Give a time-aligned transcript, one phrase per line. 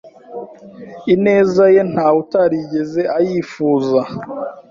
[1.13, 3.99] ineza ye ntawe utarigeze ayifuza,